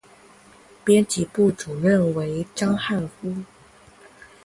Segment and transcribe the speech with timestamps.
[0.83, 3.35] 编辑部主任为章汉夫。